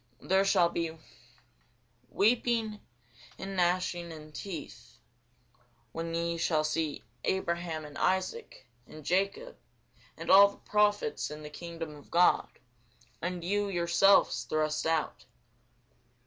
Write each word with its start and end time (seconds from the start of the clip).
There 0.19 0.43
shall 0.45 0.69
be 0.69 0.97
weeping 2.09 2.79
and 3.37 3.55
gnashing 3.55 4.11
of 4.11 4.33
teeth, 4.33 4.97
when 5.91 6.15
ye 6.15 6.39
shall 6.39 6.63
see 6.63 7.03
Abraham, 7.23 7.85
and 7.85 7.95
Isaac, 7.99 8.65
and 8.87 9.05
Jacob, 9.05 9.59
and 10.17 10.31
all 10.31 10.47
the 10.47 10.57
prophets, 10.57 11.29
in 11.29 11.43
the 11.43 11.51
kingdom 11.51 11.93
of 11.95 12.09
God, 12.09 12.47
and 13.21 13.43
you 13.43 13.67
yourselves 13.69 14.45
thrust 14.45 14.87
out. 14.87 15.25